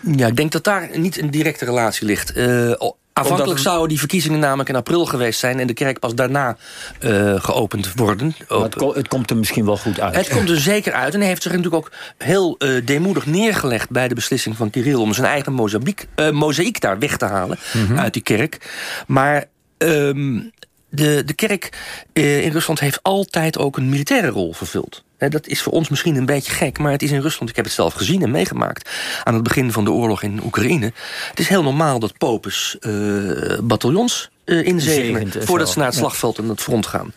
Ja, 0.00 0.26
ik 0.26 0.36
denk 0.36 0.52
dat 0.52 0.64
daar 0.64 0.88
niet 0.92 1.18
een 1.18 1.30
directe 1.30 1.64
relatie 1.64 2.06
ligt. 2.06 2.36
Uh, 2.36 2.74
Afhankelijk 3.14 3.60
zouden 3.60 3.88
die 3.88 3.98
verkiezingen 3.98 4.38
namelijk 4.38 4.68
in 4.68 4.76
april 4.76 5.06
geweest 5.06 5.40
zijn... 5.40 5.60
en 5.60 5.66
de 5.66 5.72
kerk 5.72 5.98
pas 5.98 6.14
daarna 6.14 6.56
uh, 7.00 7.34
geopend 7.40 7.94
worden. 7.94 8.34
Het, 8.48 8.74
ko 8.74 8.94
het, 8.94 9.08
komt 9.08 9.30
er 9.30 9.36
misschien 9.36 9.64
wel 9.64 9.76
goed 9.76 10.00
uit. 10.00 10.16
Het 10.16 10.28
komt 10.28 10.50
er 10.50 10.60
zeker 10.60 10.92
uit. 10.92 11.14
En 11.14 11.18
hij 11.20 11.28
heeft 11.28 11.42
zich 11.42 11.52
natuurlijk 11.52 11.84
ook 11.84 11.92
heel 12.18 12.56
uh, 12.58 12.86
deemoedig 12.86 13.26
neergelegd... 13.26 13.90
bij 13.90 14.08
de 14.08 14.14
beslissing 14.14 14.56
van 14.56 14.70
Kirill 14.70 14.94
om 14.94 15.14
zijn 15.14 15.26
eigen 15.26 15.52
mozaïek, 15.52 16.06
uh, 16.16 16.30
mozaïek 16.30 16.80
daar 16.80 16.98
weg 16.98 17.16
te 17.16 17.24
halen... 17.24 17.58
Mm 17.72 17.86
-hmm. 17.86 17.98
uit 17.98 18.12
die 18.12 18.22
kerk. 18.22 18.70
Maar... 19.06 19.44
Um, 19.78 20.52
de, 20.88 21.22
de 21.24 21.34
kerk 21.34 21.72
in 22.12 22.50
Rusland 22.50 22.80
heeft 22.80 23.02
altijd 23.02 23.58
ook 23.58 23.76
een 23.76 23.88
militaire 23.88 24.28
rol 24.28 24.52
vervuld. 24.52 25.03
Dat 25.18 25.46
is 25.46 25.62
voor 25.62 25.72
ons 25.72 25.88
misschien 25.88 26.16
een 26.16 26.26
beetje 26.26 26.52
gek, 26.52 26.78
maar 26.78 26.92
het 26.92 27.02
is 27.02 27.10
in 27.10 27.20
Rusland... 27.20 27.50
ik 27.50 27.56
heb 27.56 27.64
het 27.64 27.74
zelf 27.74 27.94
gezien 27.94 28.22
en 28.22 28.30
meegemaakt 28.30 28.90
aan 29.24 29.34
het 29.34 29.42
begin 29.42 29.72
van 29.72 29.84
de 29.84 29.90
oorlog 29.90 30.22
in 30.22 30.40
Oekraïne. 30.44 30.92
Het 31.30 31.38
is 31.38 31.48
heel 31.48 31.62
normaal 31.62 31.98
dat 31.98 32.18
popes 32.18 32.76
uh, 32.80 33.58
bataljons 33.62 34.30
uh, 34.44 34.66
inzegenen... 34.66 35.32
voordat 35.46 35.70
ze 35.70 35.78
naar 35.78 35.86
het 35.86 35.96
slagveld 35.96 36.38
en 36.38 36.48
het 36.48 36.60
front 36.60 36.86
gaan. 36.86 37.12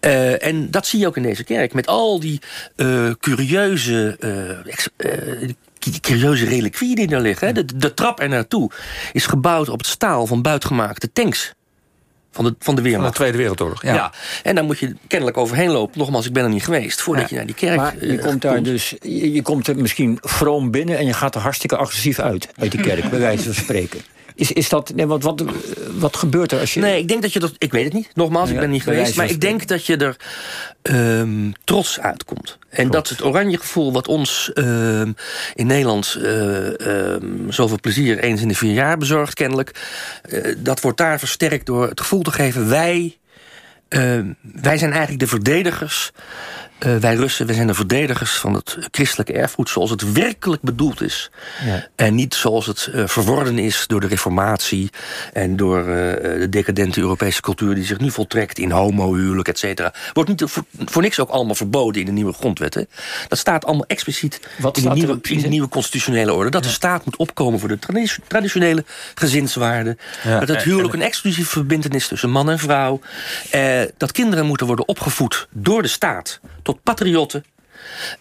Uh, 0.00 0.46
en 0.46 0.70
dat 0.70 0.86
zie 0.86 1.00
je 1.00 1.06
ook 1.06 1.16
in 1.16 1.22
deze 1.22 1.44
kerk. 1.44 1.74
Met 1.74 1.86
al 1.86 2.20
die 2.20 2.40
uh, 2.76 3.10
curieuze... 3.20 4.16
die 5.78 6.00
curieuze 6.00 6.44
reliquieën 6.44 6.94
die 6.94 7.06
daar 7.06 7.20
liggen. 7.20 7.54
De, 7.54 7.64
de 7.76 7.94
trap 7.94 8.20
er 8.20 8.28
naartoe 8.28 8.70
is 9.12 9.26
gebouwd 9.26 9.68
op 9.68 9.78
het 9.78 9.86
staal 9.86 10.26
van 10.26 10.42
buitgemaakte 10.42 11.12
tanks 11.12 11.54
van 12.34 12.44
de, 12.44 12.54
van 12.58 12.74
de 12.74 12.82
Weermacht. 12.82 13.02
Van 13.02 13.10
de 13.10 13.16
Tweede 13.16 13.36
Wereldoorlog, 13.36 13.82
ja. 13.82 13.94
ja. 13.94 14.12
En 14.42 14.54
dan 14.54 14.64
moet 14.64 14.78
je 14.78 14.96
kennelijk 15.06 15.36
overheen 15.36 15.70
lopen. 15.70 15.98
Nogmaals, 15.98 16.26
ik 16.26 16.32
ben 16.32 16.44
er 16.44 16.48
niet 16.48 16.64
geweest. 16.64 17.00
Voordat 17.00 17.22
ja. 17.22 17.28
je 17.30 17.36
naar 17.36 17.46
die 17.46 17.54
kerk 17.54 17.76
maar 17.76 18.06
je 18.06 18.18
komt 18.18 18.42
daar 18.42 18.62
dus, 18.62 18.94
je, 19.02 19.32
je, 19.32 19.42
komt 19.42 19.66
er 19.66 19.76
misschien 19.76 20.18
vroom 20.20 20.70
binnen... 20.70 20.98
en 20.98 21.06
je 21.06 21.12
gaat 21.12 21.34
er 21.34 21.40
hartstikke 21.40 21.76
agressief 21.76 22.18
uit, 22.18 22.48
uit 22.56 22.70
die 22.70 22.80
kerk, 22.80 23.10
bij 23.10 23.18
wijze 23.18 23.44
van 23.44 23.54
spreken. 23.54 24.00
Is, 24.34 24.52
is 24.52 24.68
dat, 24.68 24.92
nee, 24.94 25.06
wat, 25.06 25.22
wat, 25.22 25.44
wat 25.98 26.16
gebeurt 26.16 26.52
er 26.52 26.60
als 26.60 26.74
je... 26.74 26.80
Nee, 26.80 26.98
ik 26.98 27.08
denk 27.08 27.22
dat 27.22 27.32
je 27.32 27.38
dat... 27.38 27.52
Ik 27.58 27.72
weet 27.72 27.84
het 27.84 27.92
niet, 27.92 28.10
nogmaals, 28.14 28.50
ik 28.50 28.58
ben 28.58 28.70
niet 28.70 28.82
geweest. 28.82 29.16
Maar 29.16 29.30
ik 29.30 29.40
denk 29.40 29.66
dat 29.66 29.86
je 29.86 29.96
er 29.96 30.16
um, 30.82 31.52
trots 31.64 32.00
uitkomt. 32.00 32.58
En 32.68 32.90
dat 32.90 33.08
het 33.08 33.24
oranje 33.24 33.58
gevoel 33.58 33.92
wat 33.92 34.08
ons 34.08 34.50
uh, 34.54 35.00
in 35.54 35.66
Nederland 35.66 36.18
uh, 36.20 37.16
zoveel 37.48 37.80
plezier 37.80 38.18
eens 38.18 38.40
in 38.40 38.48
de 38.48 38.54
vier 38.54 38.72
jaar 38.72 38.98
bezorgt, 38.98 39.34
kennelijk. 39.34 39.70
Uh, 40.28 40.54
dat 40.58 40.80
wordt 40.80 40.98
daar 40.98 41.18
versterkt 41.18 41.66
door 41.66 41.88
het 41.88 42.00
gevoel 42.00 42.22
te 42.22 42.32
geven: 42.32 42.68
wij, 42.68 43.18
wij 44.42 44.78
zijn 44.78 44.90
eigenlijk 44.90 45.20
de 45.20 45.26
verdedigers 45.26 46.12
uh, 46.78 46.96
wij 46.96 47.14
Russen, 47.14 47.46
wij 47.46 47.54
zijn 47.54 47.66
de 47.66 47.74
verdedigers 47.74 48.32
van 48.32 48.54
het 48.54 48.76
christelijke 48.90 49.32
erfgoed... 49.32 49.68
zoals 49.68 49.90
het 49.90 50.12
werkelijk 50.12 50.62
bedoeld 50.62 51.02
is. 51.02 51.30
Ja. 51.64 51.86
En 51.96 52.14
niet 52.14 52.34
zoals 52.34 52.66
het 52.66 52.90
uh, 52.94 53.06
verworden 53.06 53.58
is 53.58 53.84
door 53.86 54.00
de 54.00 54.06
reformatie... 54.06 54.90
en 55.32 55.56
door 55.56 55.78
uh, 55.78 55.86
de 55.86 56.46
decadente 56.50 57.00
Europese 57.00 57.40
cultuur 57.40 57.74
die 57.74 57.84
zich 57.84 57.98
nu 57.98 58.10
voltrekt... 58.10 58.58
in 58.58 58.70
homohuwelijk, 58.70 59.48
et 59.48 59.58
cetera. 59.58 59.94
Wordt 60.12 60.28
niet 60.28 60.42
voor, 60.46 60.64
voor, 60.84 61.02
niks 61.02 61.20
ook 61.20 61.28
allemaal 61.28 61.54
verboden 61.54 62.00
in 62.00 62.06
de 62.06 62.12
nieuwe 62.12 62.32
grondwet. 62.32 62.74
Hè? 62.74 62.82
Dat 63.28 63.38
staat 63.38 63.64
allemaal 63.64 63.86
expliciet 63.86 64.40
Wat 64.58 64.76
in, 64.76 64.82
de 64.82 64.90
nieuwe, 64.90 65.18
in 65.22 65.40
de 65.40 65.48
nieuwe 65.48 65.68
constitutionele 65.68 66.32
orde. 66.32 66.50
Dat 66.50 66.62
ja. 66.62 66.68
de 66.68 66.74
staat 66.74 67.04
moet 67.04 67.16
opkomen 67.16 67.60
voor 67.60 67.68
de 67.68 67.78
traditionele 68.28 68.84
gezinswaarden. 69.14 69.98
Ja. 70.24 70.38
Dat 70.38 70.48
het 70.48 70.62
huwelijk 70.62 70.94
een 70.94 71.02
exclusieve 71.02 71.50
verbindenis 71.50 72.08
tussen 72.08 72.30
man 72.30 72.50
en 72.50 72.58
vrouw. 72.58 73.00
dat 73.96 74.12
kinderen 74.12 74.46
moeten 74.46 74.66
worden 74.66 74.88
opgevoed 74.88 75.48
door 75.50 75.82
de 75.82 75.88
staat 75.88 76.40
tot 76.64 76.82
patriotten. 76.82 77.44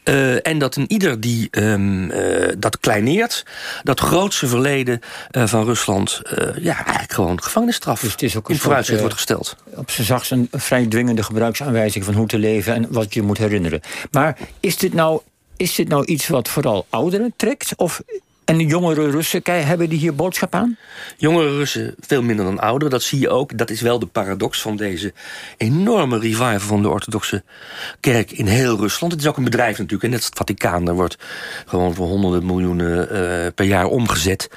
Uh, 0.03 0.47
en 0.47 0.57
dat 0.57 0.75
een 0.75 0.91
ieder 0.91 1.19
die 1.19 1.47
um, 1.51 2.12
uh, 2.12 2.51
dat 2.57 2.79
kleineert, 2.79 3.45
dat 3.83 4.00
grootste 4.00 4.47
verleden 4.47 5.00
uh, 5.31 5.47
van 5.47 5.65
Rusland, 5.65 6.21
ja, 6.59 6.75
eigenlijk 6.75 7.13
gewoon 7.13 7.43
gevangenisstraf 7.43 8.00
dus 8.00 8.12
het 8.12 8.21
is 8.21 8.38
ook 8.38 8.50
in 8.50 8.57
vooruitzicht 8.57 9.00
wordt 9.00 9.15
gesteld. 9.15 9.55
Op 9.75 9.91
zijn 9.91 10.07
zachtst 10.07 10.31
een 10.31 10.47
vrij 10.51 10.85
dwingende 10.85 11.23
gebruiksaanwijzing 11.23 12.05
van 12.05 12.13
hoe 12.13 12.27
te 12.27 12.38
leven 12.38 12.73
en 12.73 12.88
wat 12.89 13.13
je 13.13 13.21
moet 13.21 13.38
herinneren. 13.38 13.81
Maar 14.12 14.38
is 14.59 14.77
dit 14.77 14.93
nou, 14.93 15.21
is 15.57 15.75
dit 15.75 15.88
nou 15.88 16.05
iets 16.05 16.27
wat 16.27 16.50
vooral 16.50 16.85
ouderen 16.89 17.33
trekt? 17.35 17.73
Of 17.75 18.01
en 18.60 18.67
jongere 18.67 19.10
Russen, 19.10 19.41
hebben 19.43 19.89
die 19.89 20.00
hier 20.00 20.15
boodschap 20.15 20.55
aan? 20.55 20.77
Jongere 21.17 21.55
Russen 21.55 21.95
veel 22.00 22.22
minder 22.22 22.45
dan 22.45 22.60
ouderen. 22.60 22.89
Dat 22.89 23.03
zie 23.03 23.19
je 23.19 23.29
ook. 23.29 23.57
Dat 23.57 23.69
is 23.69 23.81
wel 23.81 24.00
de 24.00 24.05
paradox 24.05 24.62
van 24.62 24.75
deze 24.75 25.13
enorme 25.57 26.19
revival 26.19 26.60
van 26.60 26.81
de 26.81 26.89
orthodoxe 26.89 27.43
kerk 28.00 28.31
in 28.31 28.48
heel 28.48 28.77
Rusland. 28.77 29.13
Het 29.13 29.22
is 29.22 29.27
ook 29.27 29.38
een 29.38 29.43
bedrijf 29.43 29.77
natuurlijk. 29.77 30.03
En 30.03 30.10
net 30.10 30.17
als 30.17 30.27
het 30.27 30.38
Vaticaan. 30.38 30.86
Daar 30.86 30.95
wordt 30.95 31.17
gewoon 31.65 31.93
voor 31.93 32.07
honderden 32.07 32.45
miljoenen 32.45 33.07
uh, 33.12 33.48
per 33.55 33.65
jaar 33.65 33.86
omgezet 33.86 34.50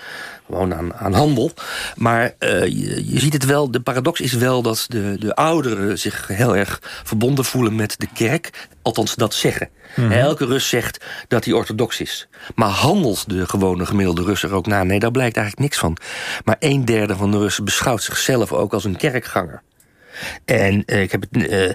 gewoon 0.46 0.74
aan, 0.74 0.94
aan 0.94 1.12
handel. 1.12 1.50
Maar 1.96 2.34
uh, 2.40 2.64
je, 2.64 3.12
je, 3.12 3.20
ziet 3.20 3.32
het 3.32 3.44
wel, 3.44 3.70
de 3.70 3.80
paradox 3.80 4.20
is 4.20 4.32
wel 4.32 4.62
dat 4.62 4.86
de, 4.88 5.16
de 5.18 5.34
ouderen 5.34 5.98
zich 5.98 6.26
heel 6.26 6.56
erg 6.56 6.78
verbonden 6.82 7.44
voelen 7.44 7.74
met 7.74 7.94
de 7.98 8.08
kerk. 8.14 8.68
Althans, 8.82 9.14
dat 9.14 9.34
zeggen. 9.34 9.68
Mm 9.96 10.04
-hmm. 10.04 10.12
Elke 10.12 10.44
Rus 10.46 10.68
zegt 10.68 11.04
dat 11.28 11.44
hij 11.44 11.54
orthodox 11.54 12.00
is. 12.00 12.28
Maar 12.54 12.68
handelt 12.68 13.28
de 13.28 13.48
gewone 13.48 13.86
gemiddelde 13.86 14.22
Rus 14.22 14.42
er 14.42 14.52
ook 14.52 14.66
na? 14.66 14.82
Nee, 14.82 14.98
daar 14.98 15.10
blijkt 15.10 15.36
eigenlijk 15.36 15.66
niks 15.68 15.78
van. 15.78 15.96
Maar 16.44 16.56
een 16.58 16.84
derde 16.84 17.16
van 17.16 17.30
de 17.30 17.38
Russen 17.38 17.64
beschouwt 17.64 18.02
zichzelf 18.02 18.52
ook 18.52 18.72
als 18.72 18.84
een 18.84 18.96
kerkganger. 18.96 19.62
En, 20.44 20.82
uh, 20.86 21.02
ik 21.02 21.12
heb 21.12 21.24
het, 21.30 21.50
uh, 21.50 21.70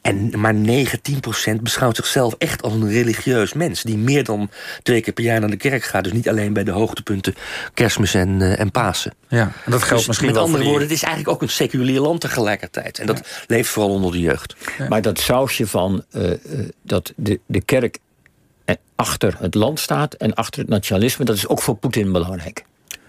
en 0.00 0.40
maar 0.40 0.54
19% 0.54 1.62
beschouwt 1.62 1.96
zichzelf 1.96 2.34
echt 2.38 2.62
als 2.62 2.72
een 2.72 2.90
religieus 2.90 3.52
mens. 3.52 3.82
Die 3.82 3.96
meer 3.96 4.24
dan 4.24 4.50
twee 4.82 5.00
keer 5.00 5.12
per 5.12 5.24
jaar 5.24 5.40
naar 5.40 5.50
de 5.50 5.56
kerk 5.56 5.84
gaat. 5.84 6.04
Dus 6.04 6.12
niet 6.12 6.28
alleen 6.28 6.52
bij 6.52 6.64
de 6.64 6.70
hoogtepunten 6.70 7.34
kerstmis 7.74 8.14
en, 8.14 8.40
uh, 8.40 8.60
en 8.60 8.70
Pasen. 8.70 9.14
Ja, 9.28 9.52
en 9.64 9.70
dat 9.70 9.82
geldt 9.82 9.96
dus 9.96 10.06
misschien 10.06 10.26
met 10.26 10.36
wel 10.36 10.44
andere 10.44 10.62
voor 10.62 10.70
woorden, 10.70 10.88
het 10.88 10.96
is 10.96 11.02
eigenlijk 11.04 11.34
ook 11.34 11.42
een 11.42 11.54
seculier 11.54 12.00
land 12.00 12.20
tegelijkertijd. 12.20 12.98
En 12.98 13.06
dat 13.06 13.18
ja. 13.18 13.24
leeft 13.46 13.68
vooral 13.68 13.92
onder 13.92 14.12
de 14.12 14.20
jeugd. 14.20 14.56
Ja. 14.78 14.88
Maar 14.88 15.02
dat 15.02 15.18
sausje 15.18 15.66
van 15.66 16.04
dat 16.82 17.12
de, 17.16 17.40
de 17.46 17.60
kerk 17.60 17.98
achter 18.96 19.36
het 19.38 19.54
land 19.54 19.80
staat... 19.80 20.14
en 20.14 20.34
achter 20.34 20.60
het 20.60 20.68
nationalisme, 20.68 21.24
dat 21.24 21.36
is 21.36 21.48
ook 21.48 21.62
voor 21.62 21.76
Poetin 21.76 22.12
belangrijk. 22.12 22.64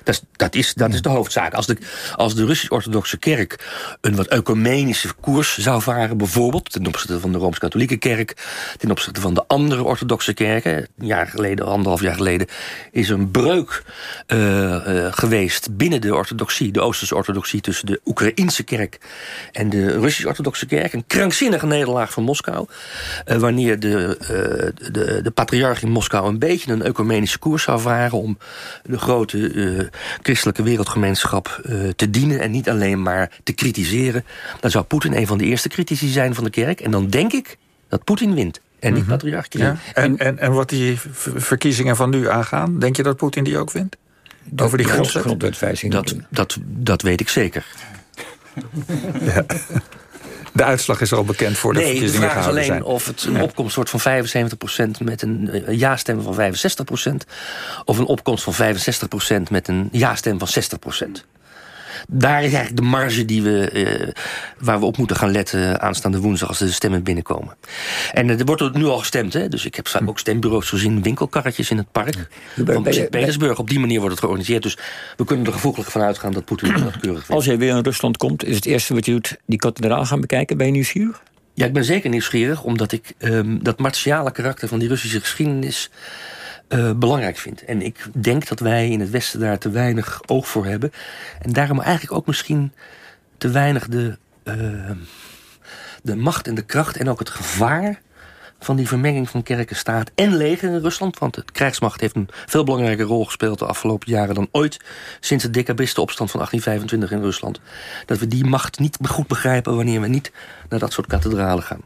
Dat 0.07 0.15
is, 0.15 0.21
dat 0.35 0.55
is, 0.55 0.73
dat 0.73 0.93
is 0.93 1.01
de 1.01 1.09
hoofdzaak. 1.09 1.53
Als 1.53 1.65
de, 1.65 1.77
als 2.15 2.35
de 2.35 2.45
Russisch-Orthodoxe 2.45 3.17
Kerk 3.17 3.65
een 4.01 4.15
wat 4.15 4.27
ecumenische 4.27 5.13
koers 5.13 5.57
zou 5.57 5.81
varen... 5.81 6.17
bijvoorbeeld 6.17 6.71
ten 6.71 6.87
opzichte 6.87 7.19
van 7.19 7.31
de 7.31 7.37
Rooms-Katholieke 7.37 7.97
Kerk... 7.97 8.37
ten 8.77 8.91
opzichte 8.91 9.21
van 9.21 9.33
de 9.33 9.43
andere 9.47 9.83
orthodoxe 9.83 10.33
kerken... 10.33 10.75
een 10.75 11.05
jaar 11.05 11.27
geleden, 11.27 11.65
anderhalf 11.65 12.01
jaar 12.01 12.15
geleden... 12.15 12.47
is 12.91 13.09
een 13.09 13.31
breuk 13.31 13.83
uh, 14.27 14.39
uh, 14.39 15.07
geweest 15.11 15.77
binnen 15.77 16.01
de 16.01 16.15
orthodoxie... 16.15 16.71
de 16.71 16.81
Oosterse 16.81 17.15
orthodoxie 17.15 17.61
tussen 17.61 17.85
de 17.85 18.01
Oekraïnse 18.05 18.63
kerk... 18.63 18.97
en 19.51 19.69
de 19.69 19.99
Russisch-Orthodoxe 19.99 20.65
kerk. 20.65 20.93
Een 20.93 21.07
krankzinnige 21.07 21.65
nederlaag 21.65 22.11
van 22.11 22.23
Moskou. 22.23 22.65
Uh, 23.25 23.37
wanneer 23.37 23.79
de, 23.79 24.17
de, 24.91 25.19
de 25.23 25.31
patriarch 25.31 25.81
in 25.81 25.91
Moskou 25.91 26.27
een 26.27 26.39
beetje 26.39 26.71
een 26.71 26.83
ecumenische 26.83 27.39
koers 27.39 27.63
zou 27.63 27.79
varen... 27.79 28.17
om 28.17 28.37
de 28.83 28.97
grote 28.97 29.91
christelijke 30.21 30.63
wereldgemeenschap 30.63 31.61
uh, 31.65 31.89
te 31.95 32.09
dienen... 32.09 32.39
en 32.39 32.51
niet 32.51 32.69
alleen 32.69 33.01
maar 33.01 33.31
te 33.43 33.53
kritiseren... 33.53 34.25
dan 34.59 34.71
zou 34.71 34.83
Poetin 34.83 35.13
een 35.13 35.27
van 35.27 35.37
de 35.37 35.45
eerste 35.45 35.69
critici 35.69 36.07
zijn 36.07 36.35
van 36.35 36.43
de 36.43 36.49
kerk. 36.49 36.79
En 36.79 36.91
dan 36.91 37.09
denk 37.09 37.33
ik 37.33 37.57
dat 37.89 38.03
Poetin 38.03 38.33
wint. 38.33 38.59
En 38.79 38.93
niet 38.93 39.01
mm 39.01 39.09
-hmm. 39.09 39.17
patriarch 39.17 39.47
Kirill. 39.47 39.67
Ja. 39.67 39.77
En, 39.93 40.17
en, 40.17 40.39
en 40.39 40.51
wat 40.51 40.69
die 40.69 40.97
verkiezingen 41.35 41.95
van 41.95 42.09
nu 42.09 42.29
aangaan... 42.29 42.79
denk 42.79 42.95
je 42.95 43.03
dat 43.03 43.17
Poetin 43.17 43.43
die 43.43 43.57
ook 43.57 43.71
wint? 43.71 43.95
Over 44.55 44.77
die 44.77 44.87
grondwetwijziging? 44.87 45.93
Dat, 45.93 46.15
dat, 46.29 46.57
dat 46.63 47.01
weet 47.01 47.19
ik 47.19 47.29
zeker. 47.29 47.65
ja. 49.21 49.45
De 50.57 50.63
uitslag 50.63 51.01
is 51.01 51.13
al 51.13 51.23
bekend 51.23 51.57
voor 51.57 51.73
de 51.73 51.79
nee, 51.79 51.89
verkiezingen 51.89 52.27
de 52.27 52.33
vraag 52.33 52.43
is 52.43 52.49
alleen 52.49 52.65
zijn. 52.65 52.83
of 52.83 53.05
het 53.05 53.23
een 53.23 53.33
ja. 53.33 53.43
opkomst 53.43 53.75
wordt 53.75 53.89
van 53.89 53.99
75% 53.99 55.03
met 55.03 55.21
een 55.21 55.63
ja-stem 55.69 56.21
van 56.21 56.35
65%... 56.35 57.13
of 57.85 57.97
een 57.97 58.05
opkomst 58.05 58.43
van 58.43 58.53
65% 58.53 58.57
met 59.49 59.67
een 59.67 59.89
ja-stem 59.91 60.39
van 60.39 60.47
60% 61.07 61.36
daar 62.07 62.43
is 62.43 62.53
eigenlijk 62.53 62.75
de 62.75 62.81
marge 62.81 63.25
die 63.25 63.41
we, 63.41 63.69
uh, 63.73 64.13
waar 64.59 64.79
we 64.79 64.85
op 64.85 64.97
moeten 64.97 65.15
gaan 65.15 65.31
letten 65.31 65.81
aanstaande 65.81 66.19
woensdag 66.19 66.49
als 66.49 66.57
de 66.57 66.71
stemmen 66.71 67.03
binnenkomen. 67.03 67.55
En 68.13 68.27
uh, 68.27 68.39
er 68.39 68.45
wordt 68.45 68.73
nu 68.73 68.85
al 68.85 68.97
gestemd, 68.97 69.33
hè? 69.33 69.49
dus 69.49 69.65
ik 69.65 69.75
heb 69.75 69.87
hm. 69.87 70.07
ook 70.07 70.19
stembureaus 70.19 70.69
gezien, 70.69 71.03
winkelkarretjes 71.03 71.69
in 71.69 71.77
het 71.77 71.91
park 71.91 72.27
van 72.65 72.83
Petersburg. 72.83 73.59
Op 73.59 73.69
die 73.69 73.79
manier 73.79 73.99
wordt 73.99 74.11
het 74.11 74.19
georganiseerd. 74.23 74.63
Dus 74.63 74.77
we 75.17 75.25
kunnen 75.25 75.45
er 75.45 75.51
gevoelig 75.53 75.91
van 75.91 76.01
uitgaan 76.01 76.31
dat 76.31 76.45
Poetin 76.45 76.73
dat 76.73 76.79
keurig 76.79 77.01
vindt. 77.01 77.29
Als 77.29 77.45
jij 77.45 77.57
weer 77.57 77.75
in 77.75 77.83
Rusland 77.83 78.17
komt, 78.17 78.43
is 78.43 78.55
het 78.55 78.65
eerste 78.65 78.93
wat 78.93 79.05
je 79.05 79.11
doet 79.11 79.37
die 79.45 79.59
kathedraal 79.59 80.05
gaan 80.05 80.21
bekijken. 80.21 80.57
Ben 80.57 80.65
je 80.65 80.71
nieuwsgierig? 80.71 81.21
Ja, 81.53 81.65
ik 81.65 81.73
ben 81.73 81.83
zeker 81.83 82.09
nieuwsgierig, 82.09 82.63
omdat 82.63 82.91
ik 82.91 83.13
um, 83.19 83.63
dat 83.63 83.79
martiale 83.79 84.31
karakter 84.31 84.67
van 84.67 84.79
die 84.79 84.87
Russische 84.87 85.19
geschiedenis 85.19 85.89
uh, 86.69 86.91
belangrijk 86.91 87.37
vind. 87.37 87.65
En 87.65 87.81
ik 87.81 88.05
denk 88.13 88.47
dat 88.47 88.59
wij 88.59 88.89
in 88.89 88.99
het 88.99 89.09
Westen 89.09 89.39
daar 89.39 89.57
te 89.57 89.69
weinig 89.69 90.21
oog 90.25 90.47
voor 90.47 90.65
hebben. 90.65 90.91
En 91.41 91.53
daarom 91.53 91.81
eigenlijk 91.81 92.17
ook 92.17 92.27
misschien 92.27 92.71
te 93.37 93.49
weinig 93.49 93.87
de, 93.87 94.17
uh, 94.43 94.91
de 96.03 96.15
macht 96.15 96.47
en 96.47 96.55
de 96.55 96.65
kracht 96.65 96.97
en 96.97 97.09
ook 97.09 97.19
het 97.19 97.29
gevaar 97.29 98.01
van 98.59 98.75
die 98.75 98.87
vermenging 98.87 99.29
van 99.29 99.43
kerken, 99.43 99.75
staat 99.75 100.11
en 100.15 100.35
leger 100.35 100.69
in 100.69 100.81
Rusland. 100.81 101.19
Want 101.19 101.33
de 101.33 101.43
krijgsmacht 101.51 102.01
heeft 102.01 102.15
een 102.15 102.29
veel 102.45 102.63
belangrijke 102.63 103.03
rol 103.03 103.25
gespeeld 103.25 103.59
de 103.59 103.65
afgelopen 103.65 104.11
jaren 104.11 104.35
dan 104.35 104.47
ooit. 104.51 104.77
Sinds 105.19 105.43
de 105.43 105.49
decabristenopstand 105.49 106.31
van 106.31 106.39
1825 106.39 107.17
in 107.17 107.25
Rusland. 107.25 107.59
Dat 108.05 108.17
we 108.17 108.27
die 108.27 108.45
macht 108.45 108.79
niet 108.79 108.97
goed 109.03 109.27
begrijpen 109.27 109.75
wanneer 109.75 110.01
we 110.01 110.07
niet 110.07 110.31
naar 110.69 110.79
dat 110.79 110.93
soort 110.93 111.07
kathedralen 111.07 111.63
gaan. 111.63 111.81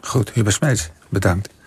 Goed, 0.00 0.32
Hubert 0.32 0.54
Smeets, 0.54 0.90
bedankt. 1.08 1.50